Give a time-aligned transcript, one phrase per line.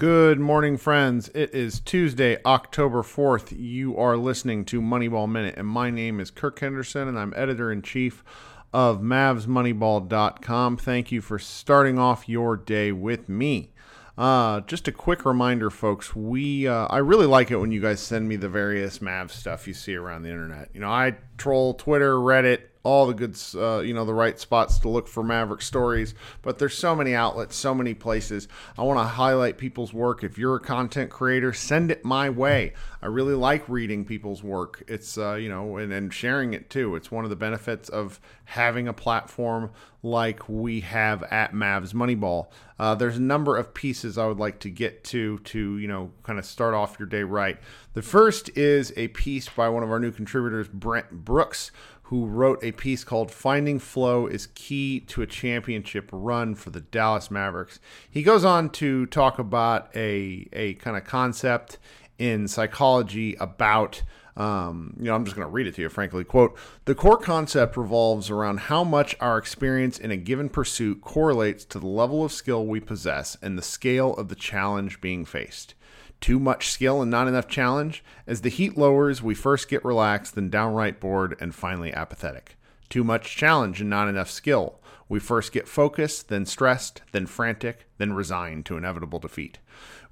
[0.00, 1.28] Good morning, friends.
[1.34, 3.54] It is Tuesday, October 4th.
[3.54, 7.70] You are listening to Moneyball Minute, and my name is Kirk Henderson, and I'm editor
[7.70, 8.24] in chief
[8.72, 10.78] of MavsMoneyball.com.
[10.78, 13.74] Thank you for starting off your day with me.
[14.16, 16.16] Uh, just a quick reminder, folks.
[16.16, 19.68] We uh, I really like it when you guys send me the various Mavs stuff
[19.68, 20.70] you see around the internet.
[20.72, 24.78] You know, I troll Twitter, Reddit, all the good, uh, you know, the right spots
[24.78, 26.14] to look for Maverick stories.
[26.42, 28.48] But there's so many outlets, so many places.
[28.78, 30.24] I want to highlight people's work.
[30.24, 32.72] If you're a content creator, send it my way.
[33.02, 34.82] I really like reading people's work.
[34.88, 36.96] It's, uh, you know, and, and sharing it too.
[36.96, 39.70] It's one of the benefits of having a platform
[40.02, 42.46] like we have at Mavs Moneyball.
[42.78, 46.12] Uh, there's a number of pieces I would like to get to to, you know,
[46.22, 47.58] kind of start off your day right.
[47.92, 51.70] The first is a piece by one of our new contributors, Brent Brooks
[52.10, 56.80] who wrote a piece called Finding Flow is Key to a Championship Run for the
[56.80, 57.78] Dallas Mavericks.
[58.10, 61.78] He goes on to talk about a, a kind of concept
[62.18, 64.02] in psychology about.
[64.36, 66.24] Um, you know, I'm just going to read it to you, frankly.
[66.24, 71.64] Quote The core concept revolves around how much our experience in a given pursuit correlates
[71.66, 75.74] to the level of skill we possess and the scale of the challenge being faced.
[76.20, 78.04] Too much skill and not enough challenge.
[78.26, 82.56] As the heat lowers, we first get relaxed, then downright bored, and finally apathetic.
[82.90, 84.80] Too much challenge and not enough skill.
[85.08, 89.58] We first get focused, then stressed, then frantic, then resigned to inevitable defeat.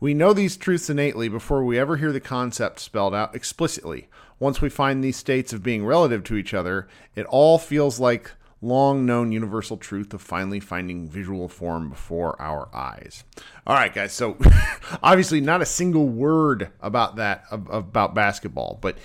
[0.00, 4.08] We know these truths innately before we ever hear the concept spelled out explicitly.
[4.40, 8.32] Once we find these states of being relative to each other, it all feels like
[8.60, 13.24] long known universal truth of finally finding visual form before our eyes.
[13.66, 14.12] All right, guys.
[14.12, 14.36] So
[15.02, 18.98] obviously, not a single word about that about basketball, but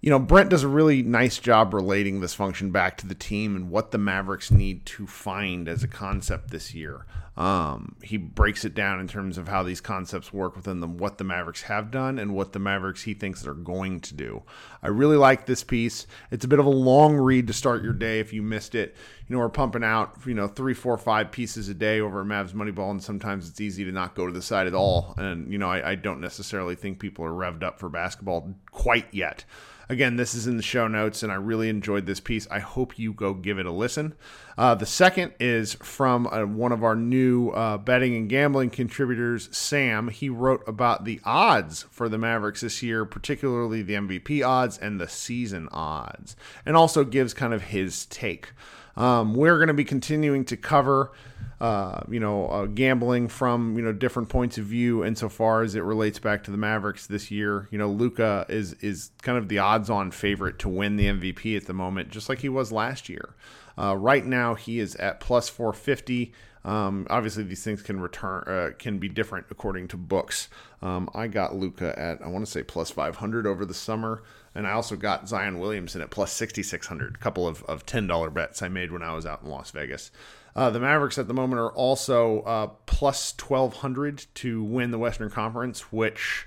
[0.00, 3.54] you know, Brent does a really nice job relating this function back to the team
[3.54, 7.04] and what the Mavericks need to find as a concept this year.
[7.36, 11.16] Um, he breaks it down in terms of how these concepts work within them, what
[11.16, 14.42] the Mavericks have done, and what the Mavericks he thinks they're going to do.
[14.82, 16.06] I really like this piece.
[16.30, 18.94] It's a bit of a long read to start your day if you missed it.
[19.26, 22.52] You know, we're pumping out, you know, three, four, five pieces a day over Mavs
[22.52, 25.14] Moneyball, and sometimes it's easy to not go to the side at all.
[25.16, 29.06] And, you know, I, I don't necessarily think people are revved up for basketball quite
[29.12, 29.44] yet.
[29.90, 32.46] Again, this is in the show notes, and I really enjoyed this piece.
[32.48, 34.14] I hope you go give it a listen.
[34.56, 37.19] Uh, the second is from uh, one of our new
[37.54, 40.08] uh, betting and gambling contributors, Sam.
[40.08, 45.00] He wrote about the odds for the Mavericks this year, particularly the MVP odds and
[45.00, 48.52] the season odds, and also gives kind of his take.
[48.96, 51.12] Um, we're going to be continuing to cover
[51.60, 55.82] uh, you know, uh, gambling from you know different points of view insofar as it
[55.82, 57.68] relates back to the Mavericks this year.
[57.70, 61.66] You know, Luka is is kind of the odds-on favorite to win the MVP at
[61.66, 63.34] the moment, just like he was last year.
[63.76, 66.32] Uh, right now, he is at plus 450.
[66.64, 70.48] Um, obviously, these things can return uh, can be different according to books.
[70.82, 74.22] Um, I got Luka at I want to say plus 500 over the summer,
[74.54, 77.14] and I also got Zion Williamson at plus 6600.
[77.14, 79.70] A couple of, of ten dollar bets I made when I was out in Las
[79.70, 80.10] Vegas.
[80.54, 85.30] Uh, the Mavericks at the moment are also uh, plus 1200 to win the Western
[85.30, 86.46] Conference, which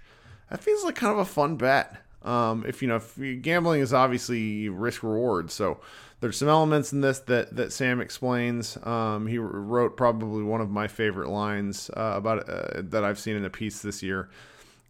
[0.50, 1.98] that feels like kind of a fun bet.
[2.24, 5.80] Um, if you know, if gambling is obviously risk reward, so
[6.24, 8.78] there's some elements in this that that Sam explains.
[8.86, 13.36] Um, he wrote probably one of my favorite lines uh, about uh, that I've seen
[13.36, 14.30] in a piece this year.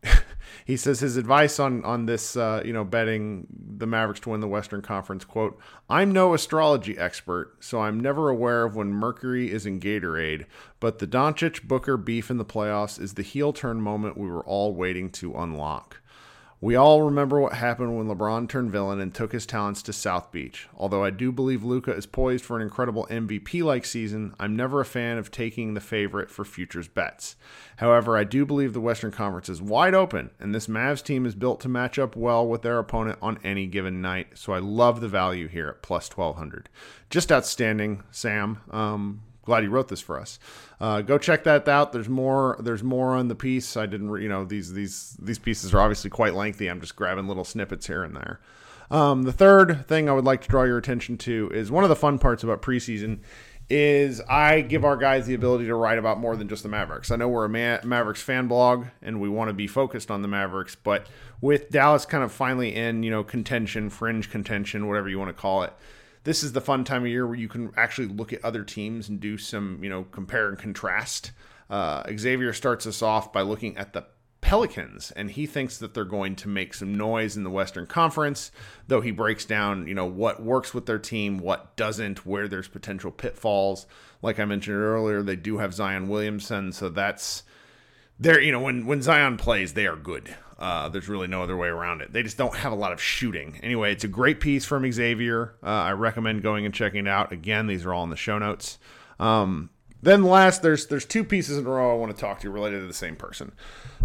[0.65, 4.41] he says his advice on on this, uh, you know, betting the Mavericks to win
[4.41, 5.25] the Western Conference.
[5.25, 5.57] "Quote:
[5.89, 10.45] I'm no astrology expert, so I'm never aware of when Mercury is in Gatorade.
[10.79, 14.45] But the Doncic Booker beef in the playoffs is the heel turn moment we were
[14.45, 15.97] all waiting to unlock."
[16.63, 20.31] We all remember what happened when LeBron turned villain and took his talents to South
[20.31, 20.69] Beach.
[20.77, 24.79] Although I do believe Luka is poised for an incredible MVP like season, I'm never
[24.79, 27.35] a fan of taking the favorite for futures bets.
[27.75, 31.35] However, I do believe the Western Conference is wide open, and this Mavs team is
[31.35, 34.37] built to match up well with their opponent on any given night.
[34.37, 36.69] So I love the value here at plus 1200.
[37.09, 38.61] Just outstanding, Sam.
[38.71, 40.39] Um, glad you wrote this for us.
[40.79, 41.91] Uh, go check that out.
[41.93, 42.57] There's more.
[42.59, 43.77] There's more on the piece.
[43.77, 44.09] I didn't.
[44.09, 46.67] Re- you know these these these pieces are obviously quite lengthy.
[46.67, 48.39] I'm just grabbing little snippets here and there.
[48.91, 51.89] Um, the third thing I would like to draw your attention to is one of
[51.89, 53.19] the fun parts about preseason
[53.69, 57.11] is I give our guys the ability to write about more than just the Mavericks.
[57.11, 60.21] I know we're a Ma- Mavericks fan blog and we want to be focused on
[60.21, 61.07] the Mavericks, but
[61.41, 65.41] with Dallas kind of finally in, you know, contention, fringe contention, whatever you want to
[65.41, 65.73] call it,
[66.23, 69.09] this is the fun time of year where you can actually look at other teams
[69.09, 71.31] and do some, you know, compare and contrast.
[71.69, 74.05] Uh, Xavier starts us off by looking at the
[74.41, 78.51] Pelicans, and he thinks that they're going to make some noise in the Western Conference,
[78.87, 82.67] though he breaks down, you know, what works with their team, what doesn't, where there's
[82.67, 83.87] potential pitfalls.
[84.21, 87.43] Like I mentioned earlier, they do have Zion Williamson, so that's
[88.19, 90.35] they're you know when when Zion plays, they are good.
[90.57, 92.13] Uh, there's really no other way around it.
[92.13, 93.59] They just don't have a lot of shooting.
[93.61, 95.55] Anyway, it's a great piece from Xavier.
[95.61, 97.33] Uh, I recommend going and checking it out.
[97.33, 98.77] Again, these are all in the show notes.
[99.19, 99.71] Um,
[100.03, 102.81] then last, there's there's two pieces in a row I want to talk to related
[102.81, 103.53] to the same person.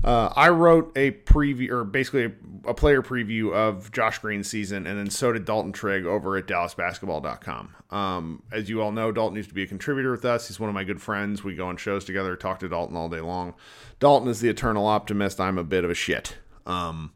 [0.05, 2.33] Uh, I wrote a preview, or basically a,
[2.69, 6.47] a, player preview of Josh Green's season, and then so did Dalton Trigg over at
[6.47, 7.75] DallasBasketball.com.
[7.91, 10.47] Um, as you all know, Dalton used to be a contributor with us.
[10.47, 11.43] He's one of my good friends.
[11.43, 13.55] We go on shows together, talk to Dalton all day long.
[13.99, 15.41] Dalton is the eternal optimist.
[15.41, 16.37] I'm a bit of a shit.
[16.65, 17.12] Um,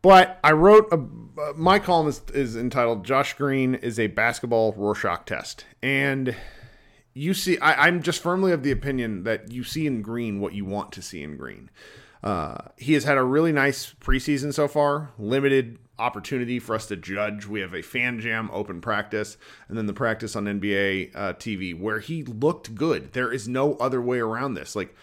[0.00, 4.72] but I wrote a, uh, my column is, is entitled "Josh Green is a basketball
[4.74, 6.36] Rorschach test," and
[7.14, 10.52] you see, I, am just firmly of the opinion that you see in Green what
[10.52, 11.70] you want to see in Green.
[12.24, 16.96] Uh, he has had a really nice preseason so far, limited opportunity for us to
[16.96, 17.46] judge.
[17.46, 19.36] We have a fan jam open practice,
[19.68, 23.12] and then the practice on NBA uh, TV where he looked good.
[23.12, 24.74] There is no other way around this.
[24.74, 24.94] Like,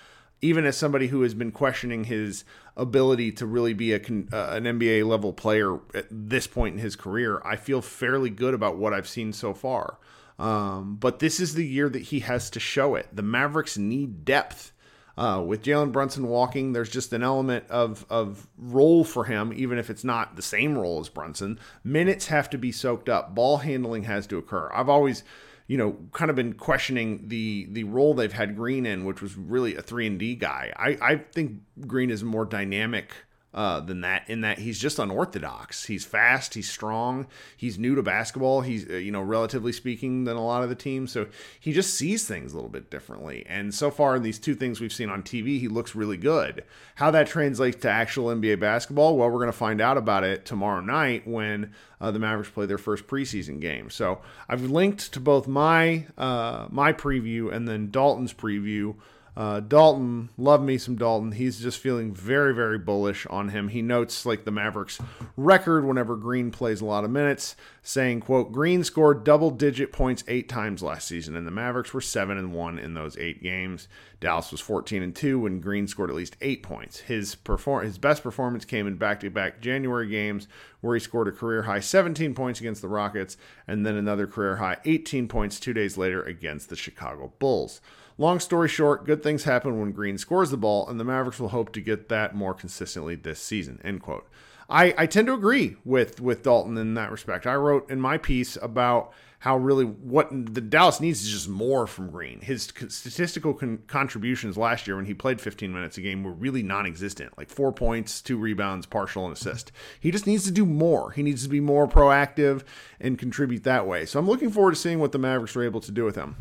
[0.42, 2.44] even as somebody who has been questioning his
[2.75, 6.96] ability to really be a uh, an NBA level player at this point in his
[6.96, 9.98] career, I feel fairly good about what I've seen so far.
[10.42, 13.16] Um, but this is the year that he has to show it.
[13.16, 14.72] The Mavericks need depth.
[15.18, 19.78] Uh, with Jalen Brunson walking, there's just an element of of role for him, even
[19.78, 21.60] if it's not the same role as Brunson.
[21.84, 23.36] Minutes have to be soaked up.
[23.36, 24.72] Ball handling has to occur.
[24.74, 25.24] I've always,
[25.68, 29.36] you know, kind of been questioning the the role they've had Green in, which was
[29.36, 30.74] really a three and D guy.
[30.76, 33.14] I I think Green is more dynamic
[33.53, 34.30] uh, than that.
[34.30, 35.86] In that he's just unorthodox.
[35.86, 36.53] He's fast.
[36.53, 37.27] He's strong.
[37.56, 38.62] He's new to basketball.
[38.62, 41.12] He's uh, you know relatively speaking than a lot of the teams.
[41.12, 41.27] So
[41.59, 43.45] he just sees things a little bit differently.
[43.48, 46.63] And so far in these two things we've seen on TV, he looks really good.
[46.95, 50.45] How that translates to actual NBA basketball, well, we're going to find out about it
[50.45, 53.89] tomorrow night when uh, the Mavericks play their first preseason game.
[53.89, 58.95] So I've linked to both my uh, my preview and then Dalton's preview.
[59.36, 61.31] Uh, Dalton, love me some Dalton.
[61.31, 63.69] He's just feeling very, very bullish on him.
[63.69, 65.00] He notes like the Mavericks
[65.38, 70.25] record whenever Green plays a lot of minutes, saying, quote, Green scored double digit points
[70.28, 73.88] eight times last season, and the Mavericks were seven and one in those eight games.
[74.19, 77.00] Dallas was 14 and two when Green scored at least eight points.
[77.00, 80.48] His perform his best performance came in back to back January games
[80.81, 83.38] where he scored a career high 17 points against the Rockets
[83.68, 87.81] and then another career high 18 points two days later against the Chicago Bulls.
[88.22, 91.50] Long story short, good things happen when Green scores the ball, and the Mavericks will
[91.50, 93.82] hope to get that more consistently this season.
[93.84, 94.30] End quote.
[94.70, 97.48] I, I tend to agree with with Dalton in that respect.
[97.48, 101.88] I wrote in my piece about how really what the Dallas needs is just more
[101.88, 102.42] from Green.
[102.42, 106.62] His statistical con- contributions last year when he played 15 minutes a game were really
[106.62, 109.72] non-existent, like four points, two rebounds, partial, and assist.
[110.00, 111.10] He just needs to do more.
[111.10, 112.64] He needs to be more proactive
[113.00, 114.06] and contribute that way.
[114.06, 116.36] So I'm looking forward to seeing what the Mavericks are able to do with him.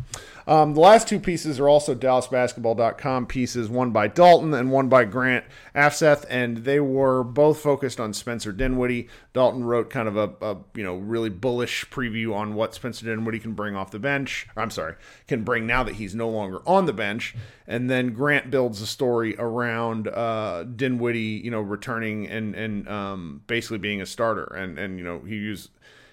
[0.47, 5.05] Um, the last two pieces are also DallasBasketball.com pieces, one by Dalton and one by
[5.05, 9.09] Grant Afseth, and they were both focused on Spencer Dinwiddie.
[9.33, 12.90] Dalton wrote kind of a, a you know really bullish preview on what Spencer
[13.25, 14.47] what he can bring off the bench.
[14.57, 14.95] I'm sorry,
[15.27, 17.35] can bring now that he's no longer on the bench.
[17.67, 23.43] And then Grant builds a story around uh, Dinwiddie, you know, returning and and um,
[23.47, 24.45] basically being a starter.
[24.45, 25.71] And and you know he used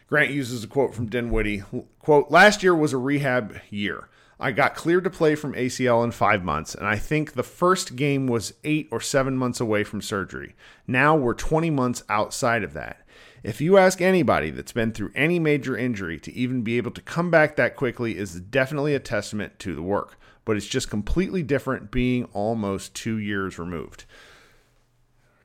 [0.08, 1.64] Grant uses a quote from Dinwiddie.
[2.00, 4.10] Quote: Last year was a rehab year.
[4.40, 7.96] I got cleared to play from ACL in five months, and I think the first
[7.96, 10.56] game was eight or seven months away from surgery.
[10.86, 13.02] Now we're 20 months outside of that.
[13.44, 17.02] If you ask anybody that's been through any major injury to even be able to
[17.02, 21.44] come back that quickly is definitely a testament to the work, but it's just completely
[21.44, 24.06] different being almost two years removed.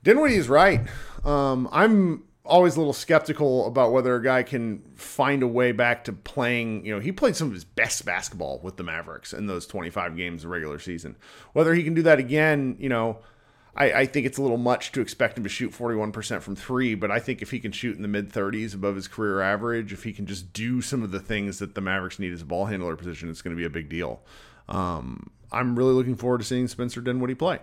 [0.02, 0.80] Dinwiddie is right.
[1.24, 6.04] Um, I'm always a little skeptical about whether a guy can find a way back
[6.04, 6.84] to playing.
[6.84, 10.16] You know, he played some of his best basketball with the Mavericks in those 25
[10.16, 11.16] games of regular season.
[11.52, 13.18] Whether he can do that again, you know,
[13.74, 16.94] I, I, think it's a little much to expect him to shoot 41% from three,
[16.94, 19.92] but I think if he can shoot in the mid 30s above his career average,
[19.92, 22.44] if he can just do some of the things that the Mavericks need as a
[22.44, 24.22] ball handler position, it's going to be a big deal.
[24.68, 27.60] Um, I'm really looking forward to seeing Spencer Dinwiddie play.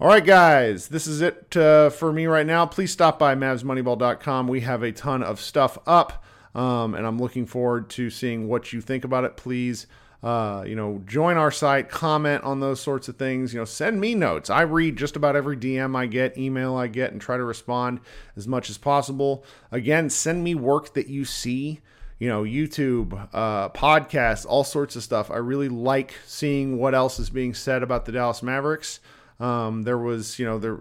[0.00, 2.64] All right, guys, this is it uh, for me right now.
[2.66, 4.46] Please stop by MavsMoneyball.com.
[4.46, 8.72] We have a ton of stuff up, um, and I'm looking forward to seeing what
[8.72, 9.36] you think about it.
[9.36, 9.88] Please
[10.22, 13.52] uh, you know, join our site, comment on those sorts of things.
[13.52, 14.50] You know, send me notes.
[14.50, 18.00] I read just about every DM I get, email I get, and try to respond
[18.36, 19.44] as much as possible.
[19.70, 21.80] Again, send me work that you see.
[22.18, 25.30] You know, YouTube, uh, podcasts, all sorts of stuff.
[25.30, 28.98] I really like seeing what else is being said about the Dallas Mavericks.
[29.38, 30.80] Um, there was, you know, there.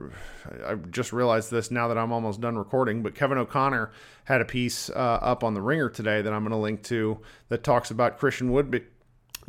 [0.65, 3.91] I just realized this now that I'm almost done recording, but Kevin O'Connor
[4.23, 7.19] had a piece uh, up on the Ringer today that I'm going to link to
[7.49, 8.71] that talks about Christian Wood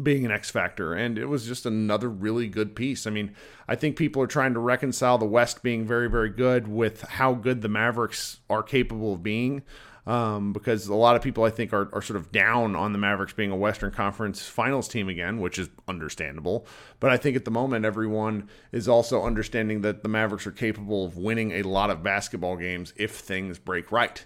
[0.03, 0.95] being an X factor.
[0.95, 3.07] And it was just another really good piece.
[3.07, 3.35] I mean,
[3.67, 7.35] I think people are trying to reconcile the West being very, very good with how
[7.35, 9.63] good the Mavericks are capable of being.
[10.07, 12.99] Um, because a lot of people, I think, are, are sort of down on the
[12.99, 16.67] Mavericks being a Western Conference finals team again, which is understandable.
[16.99, 21.05] But I think at the moment, everyone is also understanding that the Mavericks are capable
[21.05, 24.25] of winning a lot of basketball games if things break right.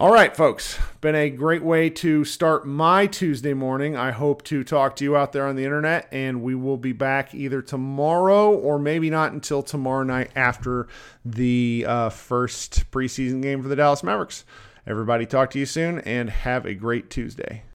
[0.00, 0.78] All right, folks.
[1.00, 3.96] Been a great way to start my Tuesday morning.
[3.96, 6.92] I hope to talk to you out there on the internet, and we will be
[6.92, 10.86] back either tomorrow or maybe not until tomorrow night after
[11.24, 14.44] the uh, first preseason game for the Dallas Mavericks.
[14.86, 17.64] Everybody, talk to you soon and have a great Tuesday.